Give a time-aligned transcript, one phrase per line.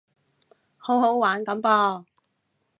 [0.79, 2.05] 好好玩噉噃